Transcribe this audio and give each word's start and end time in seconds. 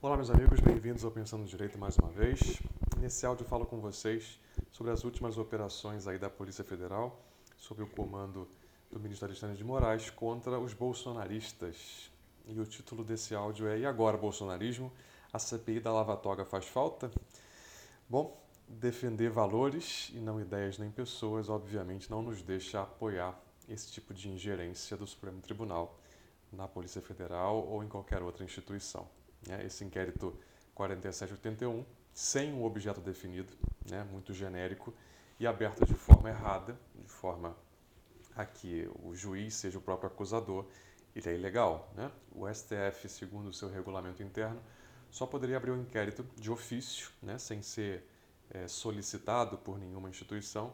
Olá, 0.00 0.14
meus 0.14 0.30
amigos, 0.30 0.60
bem-vindos 0.60 1.04
ao 1.04 1.10
Pensando 1.10 1.44
Direito 1.44 1.76
mais 1.76 1.98
uma 1.98 2.08
vez. 2.08 2.62
Nesse 3.00 3.26
áudio 3.26 3.44
falo 3.44 3.66
com 3.66 3.80
vocês 3.80 4.38
sobre 4.70 4.92
as 4.92 5.02
últimas 5.02 5.36
operações 5.36 6.06
aí 6.06 6.16
da 6.16 6.30
Polícia 6.30 6.62
Federal, 6.62 7.20
sob 7.56 7.82
o 7.82 7.86
comando 7.88 8.48
do 8.92 9.00
ministro 9.00 9.26
Alexandre 9.26 9.56
de 9.56 9.64
Moraes, 9.64 10.08
contra 10.08 10.56
os 10.60 10.72
bolsonaristas. 10.72 12.12
E 12.46 12.60
o 12.60 12.64
título 12.64 13.02
desse 13.02 13.34
áudio 13.34 13.66
é 13.66 13.80
E 13.80 13.84
agora, 13.84 14.16
bolsonarismo? 14.16 14.92
A 15.32 15.38
CPI 15.40 15.80
da 15.80 15.92
Lava 15.92 16.16
Toga 16.16 16.44
faz 16.44 16.66
falta? 16.66 17.10
Bom, 18.08 18.40
defender 18.68 19.30
valores 19.30 20.12
e 20.14 20.20
não 20.20 20.40
ideias 20.40 20.78
nem 20.78 20.92
pessoas, 20.92 21.48
obviamente, 21.48 22.08
não 22.08 22.22
nos 22.22 22.40
deixa 22.40 22.82
apoiar 22.82 23.36
esse 23.68 23.90
tipo 23.90 24.14
de 24.14 24.28
ingerência 24.28 24.96
do 24.96 25.08
Supremo 25.08 25.40
Tribunal 25.40 25.98
na 26.52 26.68
Polícia 26.68 27.02
Federal 27.02 27.66
ou 27.66 27.82
em 27.82 27.88
qualquer 27.88 28.22
outra 28.22 28.44
instituição. 28.44 29.17
Né? 29.46 29.64
Esse 29.64 29.84
inquérito 29.84 30.38
4781, 30.74 31.84
sem 32.12 32.52
um 32.52 32.64
objeto 32.64 33.00
definido, 33.00 33.52
né? 33.88 34.06
muito 34.10 34.32
genérico 34.32 34.94
e 35.38 35.46
aberto 35.46 35.84
de 35.84 35.94
forma 35.94 36.28
errada, 36.28 36.78
de 36.94 37.08
forma 37.08 37.56
a 38.34 38.44
que 38.44 38.88
o 39.02 39.14
juiz 39.14 39.54
seja 39.54 39.78
o 39.78 39.80
próprio 39.80 40.08
acusador, 40.08 40.64
ele 41.14 41.28
é 41.28 41.34
ilegal. 41.34 41.92
Né? 41.94 42.10
O 42.32 42.52
STF, 42.52 43.08
segundo 43.08 43.48
o 43.48 43.52
seu 43.52 43.68
regulamento 43.68 44.22
interno, 44.22 44.60
só 45.10 45.26
poderia 45.26 45.56
abrir 45.56 45.72
um 45.72 45.80
inquérito 45.80 46.24
de 46.36 46.50
ofício, 46.50 47.10
né? 47.22 47.38
sem 47.38 47.62
ser 47.62 48.04
é, 48.50 48.68
solicitado 48.68 49.58
por 49.58 49.78
nenhuma 49.78 50.08
instituição, 50.08 50.72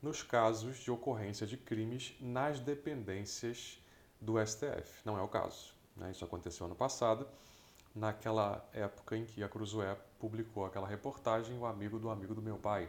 nos 0.00 0.22
casos 0.22 0.78
de 0.78 0.90
ocorrência 0.90 1.46
de 1.46 1.56
crimes 1.56 2.14
nas 2.20 2.58
dependências 2.58 3.78
do 4.20 4.34
STF. 4.44 5.02
Não 5.04 5.18
é 5.18 5.22
o 5.22 5.28
caso. 5.28 5.74
Né? 5.96 6.10
Isso 6.10 6.24
aconteceu 6.24 6.66
ano 6.66 6.74
passado, 6.74 7.26
naquela 7.94 8.68
época 8.72 9.16
em 9.16 9.24
que 9.24 9.42
a 9.42 9.48
Cruzoé 9.48 9.96
publicou 10.18 10.64
aquela 10.64 10.86
reportagem 10.86 11.58
O 11.58 11.66
Amigo 11.66 11.98
do 11.98 12.08
Amigo 12.10 12.34
do 12.34 12.42
Meu 12.42 12.56
Pai, 12.56 12.88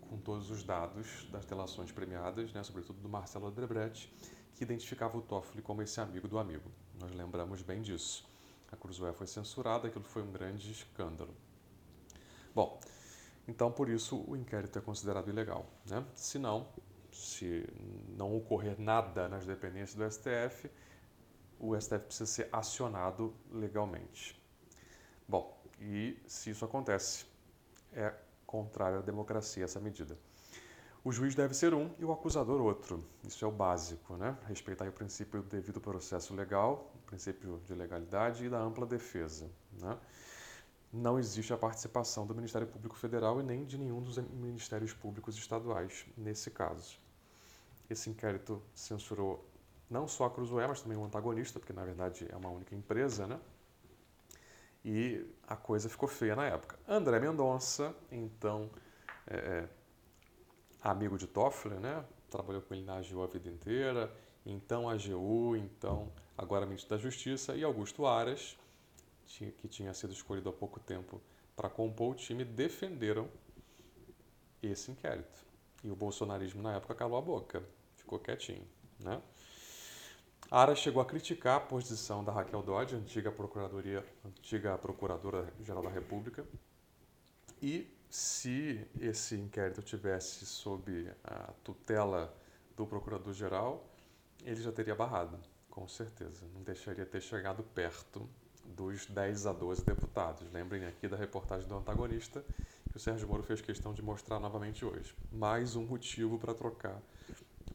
com 0.00 0.18
todos 0.18 0.50
os 0.50 0.62
dados 0.62 1.26
das 1.30 1.44
delações 1.44 1.90
premiadas, 1.90 2.52
né? 2.52 2.62
sobretudo 2.62 3.00
do 3.00 3.08
Marcelo 3.08 3.46
Odebrecht, 3.46 4.12
que 4.54 4.62
identificava 4.62 5.16
o 5.16 5.22
Toffoli 5.22 5.62
como 5.62 5.82
esse 5.82 6.00
amigo 6.00 6.28
do 6.28 6.38
amigo. 6.38 6.70
Nós 7.00 7.12
lembramos 7.14 7.62
bem 7.62 7.82
disso. 7.82 8.28
A 8.70 8.76
Cruzoé 8.76 9.12
foi 9.12 9.26
censurada, 9.26 9.88
aquilo 9.88 10.04
foi 10.04 10.22
um 10.22 10.30
grande 10.30 10.70
escândalo. 10.70 11.34
Bom, 12.54 12.78
então, 13.46 13.70
por 13.70 13.88
isso, 13.88 14.24
o 14.26 14.36
inquérito 14.36 14.78
é 14.78 14.82
considerado 14.82 15.28
ilegal. 15.28 15.66
Né? 15.86 16.04
Se 16.14 16.38
não, 16.38 16.68
se 17.12 17.68
não 18.16 18.36
ocorrer 18.36 18.80
nada 18.80 19.28
nas 19.28 19.44
dependências 19.44 19.94
do 19.94 20.10
STF, 20.10 20.70
o 21.68 21.80
STF 21.80 22.00
precisa 22.00 22.26
ser 22.26 22.48
acionado 22.52 23.34
legalmente. 23.50 24.40
Bom, 25.28 25.56
e 25.80 26.18
se 26.26 26.50
isso 26.50 26.64
acontece, 26.64 27.24
é 27.92 28.12
contrário 28.46 28.98
à 28.98 29.02
democracia 29.02 29.64
essa 29.64 29.80
medida. 29.80 30.18
O 31.02 31.12
juiz 31.12 31.34
deve 31.34 31.54
ser 31.54 31.74
um 31.74 31.90
e 31.98 32.04
o 32.04 32.12
acusador 32.12 32.60
outro. 32.60 33.04
Isso 33.26 33.44
é 33.44 33.48
o 33.48 33.52
básico, 33.52 34.16
né? 34.16 34.36
Respeitar 34.46 34.88
o 34.88 34.92
princípio 34.92 35.42
do 35.42 35.48
devido 35.48 35.80
processo 35.80 36.34
legal, 36.34 36.90
o 36.94 36.98
princípio 37.06 37.60
de 37.66 37.74
legalidade 37.74 38.46
e 38.46 38.48
da 38.48 38.58
ampla 38.58 38.86
defesa, 38.86 39.50
né? 39.72 39.98
não 40.94 41.18
existe 41.18 41.52
a 41.52 41.58
participação 41.58 42.24
do 42.24 42.34
Ministério 42.34 42.68
Público 42.68 42.94
Federal 42.94 43.40
e 43.40 43.42
nem 43.42 43.64
de 43.64 43.76
nenhum 43.76 44.00
dos 44.00 44.16
ministérios 44.16 44.92
públicos 44.92 45.36
estaduais 45.36 46.06
nesse 46.16 46.52
caso. 46.52 46.96
Esse 47.90 48.08
inquérito 48.08 48.62
censurou 48.72 49.44
não 49.94 50.08
só 50.08 50.24
a 50.24 50.30
Cruzoé, 50.30 50.66
mas 50.66 50.82
também 50.82 50.98
o 50.98 51.04
antagonista, 51.04 51.60
porque 51.60 51.72
na 51.72 51.84
verdade 51.84 52.26
é 52.28 52.36
uma 52.36 52.48
única 52.48 52.74
empresa, 52.74 53.28
né? 53.28 53.38
E 54.84 55.24
a 55.46 55.54
coisa 55.54 55.88
ficou 55.88 56.08
feia 56.08 56.34
na 56.34 56.44
época. 56.46 56.76
André 56.86 57.20
Mendonça, 57.20 57.94
então 58.10 58.68
é, 59.24 59.36
é 59.36 59.68
amigo 60.82 61.16
de 61.16 61.28
Toffler, 61.28 61.78
né? 61.78 62.04
Trabalhou 62.28 62.60
com 62.60 62.74
ele 62.74 62.84
na 62.84 62.96
AGU 62.96 63.22
a 63.22 63.28
vida 63.28 63.48
inteira, 63.48 64.12
então 64.44 64.88
a 64.88 64.94
AGU, 64.94 65.56
então 65.56 66.12
agora 66.36 66.66
ministro 66.66 66.90
da 66.90 66.98
Justiça, 67.00 67.54
e 67.54 67.62
Augusto 67.62 68.04
Aras, 68.04 68.58
que 69.26 69.68
tinha 69.68 69.94
sido 69.94 70.12
escolhido 70.12 70.48
há 70.48 70.52
pouco 70.52 70.80
tempo 70.80 71.20
para 71.54 71.70
compor 71.70 72.10
o 72.10 72.14
time, 72.16 72.44
defenderam 72.44 73.28
esse 74.60 74.90
inquérito. 74.90 75.46
E 75.84 75.90
o 75.90 75.94
bolsonarismo 75.94 76.60
na 76.60 76.74
época 76.74 76.96
calou 76.96 77.16
a 77.16 77.22
boca, 77.22 77.62
ficou 77.96 78.18
quietinho. 78.18 78.66
Né? 78.98 79.22
Ara 80.50 80.74
chegou 80.74 81.02
a 81.02 81.04
criticar 81.04 81.56
a 81.56 81.60
posição 81.60 82.22
da 82.22 82.30
Raquel 82.30 82.62
Dodge, 82.62 82.94
antiga 82.94 83.32
procuradoria, 83.32 84.04
antiga 84.24 84.76
procuradora-geral 84.78 85.82
da 85.82 85.90
República, 85.90 86.44
e 87.60 87.90
se 88.10 88.86
esse 89.00 89.34
inquérito 89.34 89.82
tivesse 89.82 90.46
sob 90.46 91.10
a 91.24 91.52
tutela 91.64 92.32
do 92.76 92.86
procurador-geral, 92.86 93.84
ele 94.44 94.62
já 94.62 94.70
teria 94.70 94.94
barrado, 94.94 95.38
com 95.70 95.88
certeza. 95.88 96.46
Não 96.54 96.62
deixaria 96.62 97.06
ter 97.06 97.20
chegado 97.20 97.62
perto 97.62 98.28
dos 98.64 99.06
10 99.06 99.46
a 99.46 99.52
12 99.52 99.84
deputados. 99.84 100.50
Lembrem 100.52 100.84
aqui 100.84 101.08
da 101.08 101.16
reportagem 101.16 101.66
do 101.66 101.76
antagonista 101.76 102.44
que 102.90 102.96
o 102.96 103.00
Sérgio 103.00 103.26
Moro 103.26 103.42
fez 103.42 103.60
questão 103.60 103.92
de 103.92 104.02
mostrar 104.02 104.38
novamente 104.38 104.84
hoje. 104.84 105.14
Mais 105.32 105.74
um 105.74 105.84
motivo 105.84 106.38
para 106.38 106.54
trocar 106.54 107.00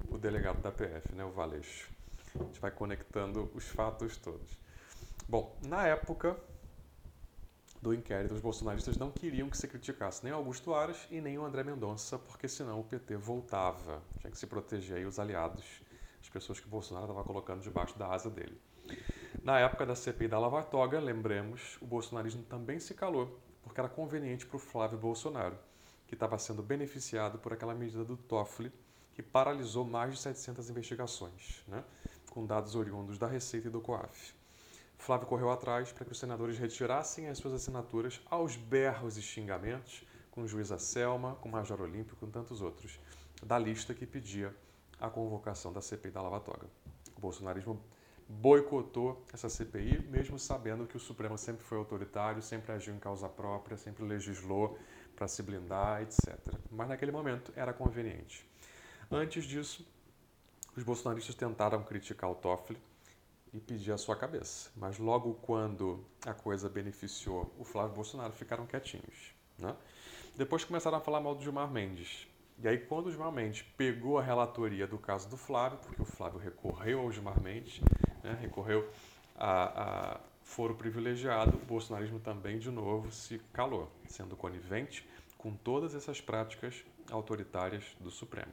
o 0.08 0.18
delegado 0.18 0.62
da 0.62 0.72
PF, 0.72 1.14
né, 1.14 1.26
o 1.26 1.32
Valeixo. 1.32 1.90
A 2.36 2.44
gente 2.44 2.60
vai 2.60 2.72
conectando 2.72 3.50
os 3.54 3.66
fatos 3.66 4.18
todos. 4.18 4.60
Bom, 5.28 5.56
na 5.66 5.88
época 5.88 6.38
do 7.82 7.94
inquérito, 7.94 8.34
os 8.34 8.42
bolsonaristas 8.42 8.98
não 8.98 9.10
queriam 9.10 9.50
que 9.50 9.58
se 9.58 9.68
criticasse 9.68 10.24
nem 10.24 10.34
Augusto 10.34 10.74
Aras 10.74 11.08
e 11.10 11.22
nem 11.22 11.38
o 11.38 11.46
André 11.46 11.64
Mendonça, 11.64 12.18
porque 12.20 12.48
senão 12.48 12.80
o 12.80 12.84
PT 12.84 13.16
voltava. 13.16 14.02
Tinha 14.20 14.32
que 14.32 14.38
se 14.38 14.48
proteger 14.48 14.98
aí 14.98 15.06
os 15.06 15.18
aliados, 15.18 15.64
as 16.22 16.28
pessoas 16.30 16.60
que 16.60 16.68
o 16.68 16.70
Bolsonaro 16.70 17.06
estava 17.06 17.24
colocando 17.24 17.62
debaixo 17.62 17.98
da 17.98 18.08
asa 18.08 18.30
dele. 18.30 18.60
Na 19.44 19.60
época 19.60 19.86
da 19.86 19.96
CPI 19.96 20.28
da 20.28 20.40
Lava 20.40 20.62
Toga, 20.64 21.00
lembremos, 21.00 21.78
o 21.82 21.86
bolsonarismo 21.86 22.44
também 22.44 22.80
se 22.80 22.94
calou, 22.94 23.40
porque 23.64 23.80
era 23.80 23.88
conveniente 23.88 24.46
para 24.46 24.58
o 24.58 24.60
Flávio 24.60 24.98
Bolsonaro, 24.98 25.58
que 26.08 26.16
estava 26.16 26.38
sendo 26.38 26.62
beneficiado 26.62 27.38
por 27.38 27.54
aquela 27.54 27.74
medida 27.74 28.04
do 28.04 28.18
Toffoli, 28.18 28.72
que 29.14 29.22
paralisou 29.24 29.86
mais 29.86 30.14
de 30.14 30.20
700 30.20 30.70
investigações, 30.70 31.64
né, 31.68 31.84
com 32.30 32.46
dados 32.46 32.76
oriundos 32.76 33.18
da 33.18 33.28
Receita 33.28 33.68
e 33.68 33.72
do 33.72 33.82
COAF. 33.82 34.34
Flávio 34.98 35.28
correu 35.28 35.50
atrás 35.50 35.92
para 35.92 36.06
que 36.06 36.12
os 36.12 36.20
senadores 36.20 36.58
retirassem 36.58 37.28
as 37.28 37.38
suas 37.38 37.54
assinaturas 37.54 38.22
aos 38.30 38.56
berros 38.56 39.18
e 39.18 39.22
xingamentos, 39.22 40.04
com 40.30 40.46
juiz 40.46 40.70
Selma, 40.82 41.36
com 41.36 41.50
o 41.50 41.52
Major 41.52 41.82
Olímpio, 41.82 42.16
com 42.18 42.30
tantos 42.30 42.62
outros, 42.62 43.00
da 43.42 43.58
lista 43.58 43.94
que 43.94 44.06
pedia 44.06 44.54
a 45.00 45.10
convocação 45.10 45.72
da 45.72 45.82
CPI 45.82 46.12
da 46.12 46.22
Lava 46.22 46.40
Toga. 46.40 46.68
O 47.16 47.22
bolsonarismo 47.22 47.82
boicotou 48.28 49.26
essa 49.34 49.50
CPI, 49.50 50.06
mesmo 50.08 50.38
sabendo 50.38 50.86
que 50.86 50.98
o 50.98 51.00
Supremo 51.00 51.38
sempre 51.38 51.64
foi 51.64 51.78
autoritário, 51.78 52.42
sempre 52.42 52.72
agiu 52.72 52.94
em 52.94 53.00
causa 53.00 53.28
própria, 53.28 53.76
sempre 53.76 54.04
legislou 54.04 54.78
para 55.16 55.28
se 55.28 55.42
blindar, 55.42 56.02
etc. 56.04 56.38
Mas 56.70 56.88
naquele 56.88 57.12
momento 57.12 57.52
era 57.56 57.74
conveniente. 57.74 58.48
Antes 59.10 59.46
disso, 59.46 59.88
os 60.76 60.84
bolsonaristas 60.84 61.36
tentaram 61.36 61.84
criticar 61.84 62.30
o 62.30 62.36
Toffoli 62.36 62.80
e 63.54 63.60
pedir 63.60 63.92
a 63.92 63.98
sua 63.98 64.16
cabeça. 64.16 64.70
Mas 64.76 64.98
logo 64.98 65.34
quando 65.36 66.04
a 66.26 66.34
coisa 66.34 66.70
beneficiou 66.70 67.54
o 67.58 67.64
Flávio 67.64 67.96
Bolsonaro, 67.96 68.34
ficaram 68.34 68.66
quietinhos. 68.66 69.34
Né? 69.58 69.76
Depois 70.36 70.64
começaram 70.64 70.98
a 70.98 71.02
falar 71.02 71.20
mal 71.20 71.36
do 71.36 71.42
Gilmar 71.42 71.70
Mendes. 71.70 72.28
E 72.62 72.68
aí, 72.68 72.78
quando 72.78 73.08
o 73.08 73.12
Gilmar 73.12 73.32
Mendes 73.32 73.62
pegou 73.78 74.18
a 74.18 74.22
relatoria 74.22 74.86
do 74.86 74.98
caso 74.98 75.30
do 75.30 75.38
Flávio, 75.38 75.80
porque 75.80 76.02
o 76.02 76.06
Flávio 76.06 76.40
recorreu 76.40 77.00
ao 77.00 77.12
Gilmar 77.12 77.42
Mendes, 77.42 77.80
né, 78.22 78.38
recorreu 78.42 78.90
a, 79.36 80.14
a 80.14 80.20
foro 80.44 80.76
privilegiado, 80.76 81.56
o 81.56 81.66
bolsonarismo 81.66 82.20
também, 82.20 82.60
de 82.60 82.70
novo, 82.70 83.12
se 83.12 83.40
calou, 83.54 83.90
sendo 84.08 84.36
conivente 84.36 85.08
com 85.38 85.54
todas 85.56 85.96
essas 85.96 86.20
práticas 86.20 86.84
autoritárias 87.10 87.84
do 88.00 88.12
Supremo. 88.12 88.52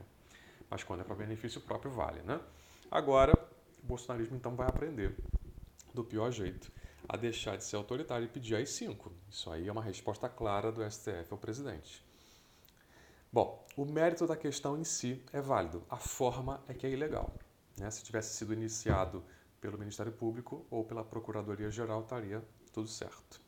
Mas 0.71 0.83
quando 0.83 1.01
é 1.01 1.05
para 1.05 1.15
benefício 1.15 1.61
próprio, 1.61 1.91
vale, 1.91 2.23
né? 2.23 2.41
Agora, 2.91 3.33
o 3.83 3.87
bolsonarismo 3.87 4.37
então 4.37 4.55
vai 4.55 4.69
aprender 4.69 5.17
do 5.95 6.05
pior 6.05 6.31
jeito 6.31 6.71
a 7.09 7.17
deixar 7.17 7.57
de 7.57 7.65
ser 7.65 7.77
autoritário 7.77 8.25
e 8.25 8.29
pedir 8.29 8.57
as 8.57 8.71
cinco. 8.71 9.13
Isso 9.31 9.51
aí 9.51 9.69
é 9.69 9.73
uma 9.73 9.83
resposta 9.83 10.29
clara 10.29 10.73
do 10.73 10.89
STF 10.89 11.27
ao 11.31 11.39
presidente. 11.39 12.05
Bom, 13.33 13.65
o 13.77 13.85
mérito 13.85 14.27
da 14.27 14.37
questão 14.37 14.79
em 14.79 14.85
si 14.85 15.23
é 15.33 15.41
válido, 15.41 15.85
a 15.91 15.97
forma 15.97 16.63
é 16.69 16.75
que 16.75 16.87
é 16.87 16.91
ilegal. 16.91 17.35
Né? 17.77 17.91
Se 17.91 18.03
tivesse 18.03 18.35
sido 18.35 18.53
iniciado 18.53 19.23
pelo 19.61 19.79
Ministério 19.79 20.13
Público 20.13 20.67
ou 20.71 20.85
pela 20.85 21.05
Procuradoria-Geral, 21.05 22.03
estaria 22.03 22.43
tudo 22.73 22.89
certo. 22.89 23.41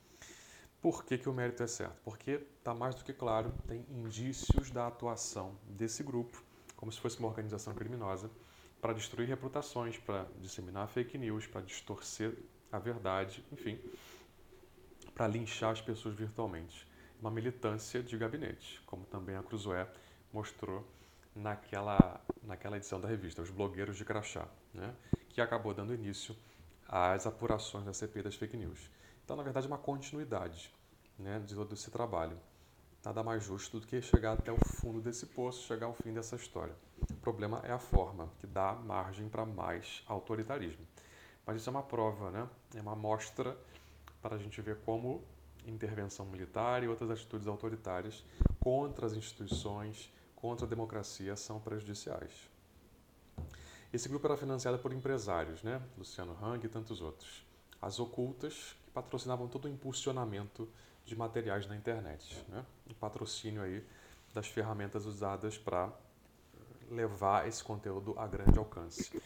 Por 0.81 1.05
que, 1.05 1.19
que 1.19 1.29
o 1.29 1.33
mérito 1.33 1.63
é 1.63 1.67
certo? 1.67 1.97
Porque 2.05 2.47
está 2.59 2.75
mais 2.75 2.95
do 2.95 3.05
que 3.05 3.13
claro, 3.13 3.53
tem 3.67 3.85
indícios 3.89 4.71
da 4.71 4.87
atuação 4.87 5.57
desse 5.65 6.03
grupo, 6.03 6.43
como 6.79 6.93
se 6.93 7.01
fosse 7.01 7.19
uma 7.19 7.29
organização 7.29 7.75
criminosa, 7.75 8.31
para 8.81 8.93
destruir 8.93 9.29
reputações, 9.29 9.99
para 9.99 10.27
disseminar 10.41 10.87
fake 10.89 11.19
news, 11.19 11.47
para 11.47 11.61
distorcer 11.61 12.39
a 12.71 12.79
verdade, 12.79 13.45
enfim, 13.51 13.79
para 15.13 15.27
linchar 15.27 15.73
as 15.73 15.81
pessoas 15.81 16.15
virtualmente. 16.15 16.87
Uma 17.21 17.33
militância 17.33 18.01
de 18.01 18.17
gabinete, 18.17 18.81
como 18.87 19.05
também 19.05 19.35
a 19.35 19.43
Cruzoé 19.43 19.89
mostrou 20.33 20.87
naquela, 21.35 22.25
naquela 22.41 22.77
edição 22.77 23.01
da 23.01 23.09
revista, 23.09 23.43
Os 23.43 23.51
Blogueiros 23.51 23.97
de 23.97 24.05
Crachá, 24.05 24.47
né? 24.73 24.95
que 25.31 25.41
acabou 25.41 25.75
dando 25.75 25.93
início 25.93 26.37
às 26.87 27.27
apurações 27.27 27.85
da 27.85 27.93
CPI 27.93 28.23
das 28.23 28.37
fake 28.37 28.57
news. 28.57 28.89
Então, 29.25 29.37
na 29.37 29.43
verdade, 29.43 29.67
é 29.67 29.69
uma 29.69 29.79
continuidade 29.79 30.73
né, 31.19 31.41
de 31.41 31.57
todo 31.57 31.75
esse 31.75 31.91
trabalho. 31.91 32.39
Nada 33.05 33.23
mais 33.23 33.45
justo 33.45 33.79
do 33.79 33.87
que 33.87 34.03
chegar 34.03 34.33
até 34.33 34.51
o 34.51 34.59
fundo 34.59 35.01
desse 35.01 35.27
poço, 35.27 35.67
chegar 35.67 35.87
ao 35.87 35.95
fim 35.95 36.13
dessa 36.13 36.37
história. 36.37 36.75
O 37.11 37.15
problema 37.17 37.61
é 37.65 37.73
a 37.73 37.79
forma, 37.79 38.29
que 38.41 38.47
dá 38.47 38.75
margem 38.75 39.29
para 39.29 39.47
mais 39.47 40.03
autoritarismo. 40.07 40.85
Mas 41.47 41.61
isso 41.61 41.71
é 41.71 41.73
uma 41.73 41.83
prova, 41.83 42.31
né? 42.31 42.49
é 42.75 42.81
uma 42.81 42.93
amostra 42.93 43.57
para 44.21 44.35
a 44.35 44.39
gente 44.39 44.61
ver 44.61 44.79
como 44.85 45.23
intervenção 45.65 46.27
militar 46.27 46.83
e 46.83 46.89
outras 46.89 47.11
atitudes 47.11 47.47
autoritárias 47.47 48.25
contra 48.59 49.07
as 49.07 49.13
instituições, 49.13 50.13
contra 50.35 50.67
a 50.67 50.69
democracia 50.69 51.37
são 51.37 51.61
prejudiciais. 51.61 52.33
Esse 53.93 54.09
grupo 54.09 54.27
era 54.27 54.37
financiado 54.37 54.79
por 54.79 54.93
empresários, 54.93 55.63
né? 55.63 55.81
Luciano 55.97 56.37
Hang 56.43 56.65
e 56.67 56.69
tantos 56.69 57.01
outros. 57.01 57.47
As 57.81 57.99
ocultas, 57.99 58.77
que 58.85 58.91
patrocinavam 58.91 59.49
todo 59.49 59.65
o 59.65 59.69
impulsionamento 59.69 60.69
de 61.09 61.17
materiais 61.17 61.67
na 61.67 61.75
internet. 61.75 62.45
Né? 62.49 62.65
O 62.91 62.95
patrocínio 62.95 63.63
aí 63.63 63.83
das 64.35 64.47
ferramentas 64.47 65.07
usadas 65.07 65.57
para 65.57 65.91
levar 66.91 67.49
esse 67.49 67.63
conteúdo 67.63 68.15
a 68.19 68.27
grande 68.27 68.59
alcance. 68.59 69.21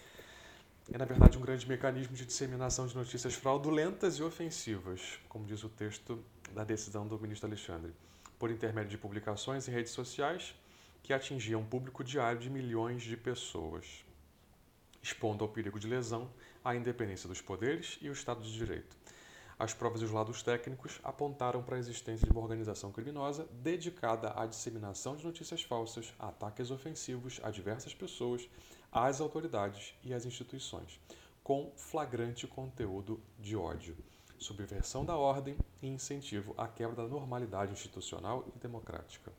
É, 0.92 0.98
na 0.98 1.04
verdade, 1.04 1.38
um 1.38 1.40
grande 1.40 1.68
mecanismo 1.68 2.14
de 2.14 2.26
disseminação 2.26 2.86
de 2.86 2.96
notícias 2.96 3.34
fraudulentas 3.34 4.16
e 4.16 4.22
ofensivas, 4.22 5.18
como 5.28 5.44
diz 5.44 5.62
o 5.62 5.68
texto 5.68 6.22
da 6.52 6.64
decisão 6.64 7.06
do 7.06 7.18
ministro 7.18 7.46
Alexandre, 7.46 7.92
por 8.38 8.50
intermédio 8.50 8.90
de 8.90 8.98
publicações 8.98 9.68
em 9.68 9.70
redes 9.70 9.92
sociais 9.92 10.54
que 11.02 11.12
atingiam 11.12 11.60
um 11.60 11.64
público 11.64 12.02
diário 12.02 12.40
de 12.40 12.50
milhões 12.50 13.02
de 13.02 13.16
pessoas, 13.16 14.04
expondo 15.02 15.44
ao 15.44 15.50
perigo 15.50 15.78
de 15.78 15.86
lesão 15.86 16.30
à 16.64 16.74
independência 16.74 17.28
dos 17.28 17.40
poderes 17.40 17.98
e 18.00 18.08
o 18.08 18.12
Estado 18.12 18.42
de 18.42 18.52
Direito. 18.52 18.96
As 19.62 19.72
provas 19.72 20.02
e 20.02 20.04
os 20.04 20.10
lados 20.10 20.42
técnicos 20.42 20.98
apontaram 21.04 21.62
para 21.62 21.76
a 21.76 21.78
existência 21.78 22.26
de 22.26 22.32
uma 22.32 22.40
organização 22.40 22.90
criminosa 22.90 23.46
dedicada 23.52 24.32
à 24.34 24.44
disseminação 24.44 25.14
de 25.14 25.24
notícias 25.24 25.62
falsas, 25.62 26.12
a 26.18 26.30
ataques 26.30 26.72
ofensivos 26.72 27.40
a 27.44 27.48
diversas 27.48 27.94
pessoas, 27.94 28.48
às 28.90 29.20
autoridades 29.20 29.94
e 30.02 30.12
às 30.12 30.26
instituições, 30.26 30.98
com 31.44 31.70
flagrante 31.76 32.44
conteúdo 32.44 33.20
de 33.38 33.54
ódio, 33.54 33.96
subversão 34.36 35.04
da 35.04 35.16
ordem 35.16 35.56
e 35.80 35.86
incentivo 35.86 36.56
à 36.58 36.66
quebra 36.66 36.96
da 36.96 37.06
normalidade 37.06 37.70
institucional 37.70 38.44
e 38.56 38.58
democrática. 38.58 39.32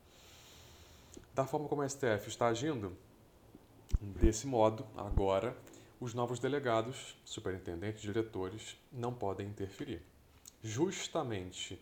Da 1.34 1.44
forma 1.44 1.68
como 1.68 1.82
o 1.82 1.86
STF 1.86 2.28
está 2.28 2.46
agindo, 2.46 2.96
desse 4.00 4.46
modo, 4.46 4.86
agora, 4.96 5.54
os 6.00 6.14
novos 6.14 6.38
delegados, 6.38 7.14
superintendentes, 7.26 8.00
diretores, 8.00 8.74
não 8.90 9.12
podem 9.12 9.46
interferir. 9.46 10.13
Justamente 10.66 11.78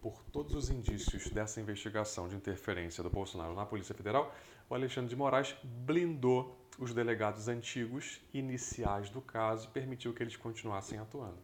por 0.00 0.24
todos 0.32 0.54
os 0.54 0.70
indícios 0.70 1.28
dessa 1.28 1.60
investigação 1.60 2.28
de 2.28 2.34
interferência 2.34 3.02
do 3.02 3.10
Bolsonaro 3.10 3.54
na 3.54 3.66
Polícia 3.66 3.94
Federal, 3.94 4.34
o 4.70 4.74
Alexandre 4.74 5.10
de 5.10 5.16
Moraes 5.16 5.54
blindou 5.62 6.56
os 6.78 6.94
delegados 6.94 7.46
antigos 7.46 8.22
iniciais 8.32 9.10
do 9.10 9.20
caso 9.20 9.68
e 9.68 9.70
permitiu 9.70 10.14
que 10.14 10.22
eles 10.22 10.34
continuassem 10.34 10.98
atuando, 10.98 11.36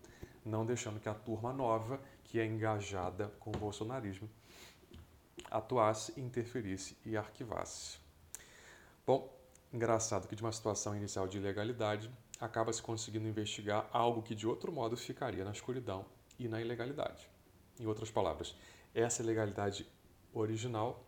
não 0.43 0.65
deixando 0.65 0.99
que 0.99 1.11
a 1.11 1.15
turma 1.15 1.53
nova, 1.53 2.01
que 2.25 2.41
é 2.41 2.47
engajada 2.47 3.29
com 3.39 3.51
o 3.51 3.59
bolsonarismo, 3.59 4.27
atuasse, 5.51 6.19
interferisse 6.19 6.97
e 7.05 7.19
arquivasse. 7.19 7.99
Bom, 9.07 9.31
engraçado 9.71 10.27
que 10.27 10.35
de 10.35 10.43
uma 10.43 10.53
situação 10.53 10.97
inicial 10.97 11.29
de 11.29 11.37
ilegalidade 11.37 12.11
acaba 12.41 12.73
se 12.73 12.81
conseguindo 12.81 13.29
investigar 13.29 13.87
algo 13.93 14.23
que 14.23 14.35
de 14.35 14.47
outro 14.47 14.73
modo 14.73 14.97
ficaria 14.97 15.45
na 15.45 15.53
escuridão 15.53 16.07
e 16.39 16.49
na 16.49 16.61
ilegalidade. 16.61 17.29
Em 17.81 17.87
outras 17.87 18.11
palavras, 18.11 18.55
essa 18.95 19.23
ilegalidade 19.23 19.87
original 20.33 21.05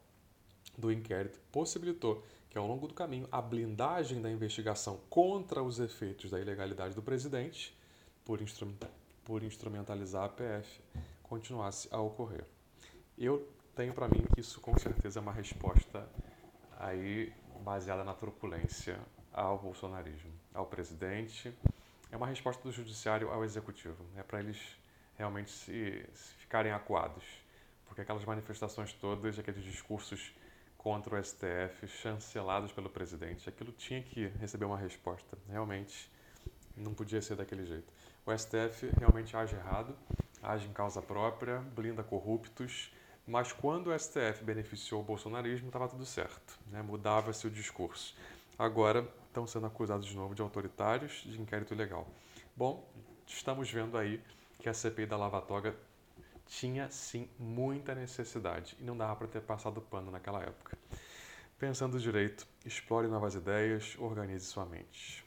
do 0.77 0.93
inquérito 0.93 1.39
possibilitou 1.53 2.25
que, 2.49 2.59
ao 2.59 2.67
longo 2.67 2.89
do 2.89 2.95
caminho, 2.95 3.29
a 3.31 3.41
blindagem 3.41 4.21
da 4.21 4.31
investigação 4.31 5.01
contra 5.09 5.63
os 5.63 5.79
efeitos 5.79 6.31
da 6.31 6.41
ilegalidade 6.41 6.95
do 6.95 7.03
presidente, 7.03 7.77
por, 8.25 8.41
por 9.25 9.43
instrumentalizar 9.43 10.25
a 10.25 10.29
PF, 10.29 10.81
continuasse 11.23 11.89
a 11.91 12.01
ocorrer. 12.01 12.45
Eu 13.17 13.49
tenho 13.75 13.95
para 13.95 14.09
mim 14.09 14.25
que 14.35 14.41
isso 14.41 14.61
com 14.61 14.77
certeza 14.79 15.21
é 15.21 15.23
uma 15.23 15.33
resposta 15.33 16.09
aí 16.79 17.33
baseada 17.63 18.03
na 18.03 18.15
truculência 18.15 18.99
ao 19.33 19.59
bolsonarismo, 19.59 20.33
ao 20.53 20.67
presidente. 20.67 21.55
É 22.11 22.17
uma 22.17 22.27
resposta 22.27 22.63
do 22.63 22.73
judiciário 22.73 23.31
ao 23.31 23.45
executivo. 23.45 24.05
É 24.17 24.23
para 24.23 24.41
eles 24.41 24.59
realmente 25.21 25.51
se, 25.51 26.05
se 26.15 26.35
ficarem 26.37 26.73
acuados. 26.73 27.23
Porque 27.87 28.01
aquelas 28.01 28.25
manifestações 28.25 28.93
todas, 28.95 29.39
aqueles 29.39 29.63
discursos 29.63 30.33
contra 30.79 31.15
o 31.15 31.23
STF, 31.23 31.87
chancelados 31.87 32.73
pelo 32.73 32.89
presidente, 32.89 33.49
aquilo 33.49 33.71
tinha 33.73 34.03
que 34.03 34.29
receber 34.41 34.65
uma 34.65 34.79
resposta. 34.79 35.37
Realmente 35.49 36.11
não 36.75 36.95
podia 36.95 37.21
ser 37.21 37.37
daquele 37.37 37.67
jeito. 37.67 37.93
O 38.25 38.37
STF 38.37 38.91
realmente 38.99 39.37
age 39.37 39.55
errado, 39.55 39.95
age 40.43 40.67
em 40.67 40.73
causa 40.73 41.03
própria, 41.03 41.59
blinda 41.59 42.03
corruptos, 42.03 42.91
mas 43.27 43.53
quando 43.53 43.89
o 43.89 43.99
STF 43.99 44.43
beneficiou 44.43 45.03
o 45.03 45.05
bolsonarismo, 45.05 45.67
estava 45.67 45.87
tudo 45.87 46.07
certo, 46.07 46.59
né? 46.69 46.81
mudava-se 46.81 47.47
o 47.47 47.51
discurso. 47.51 48.17
Agora 48.59 49.07
estão 49.27 49.47
sendo 49.47 49.67
acusados 49.67 50.07
de 50.07 50.17
novo 50.17 50.35
de 50.35 50.41
autoritários, 50.41 51.23
de 51.25 51.39
inquérito 51.41 51.75
ilegal. 51.75 52.09
Bom, 52.57 52.89
estamos 53.27 53.71
vendo 53.71 53.99
aí 53.99 54.21
que 54.61 54.69
a 54.69 54.75
CPI 54.75 55.07
da 55.07 55.17
Lava 55.17 55.41
Toga 55.41 55.75
tinha 56.47 56.91
sim 56.91 57.29
muita 57.39 57.95
necessidade 57.95 58.77
e 58.79 58.85
não 58.85 58.97
dava 58.97 59.17
para 59.17 59.27
ter 59.27 59.41
passado 59.41 59.81
pano 59.81 60.11
naquela 60.11 60.43
época. 60.43 60.77
Pensando 61.59 61.99
direito, 61.99 62.47
explore 62.65 63.09
novas 63.09 63.35
ideias, 63.35 63.97
organize 63.99 64.45
sua 64.45 64.67
mente. 64.67 65.19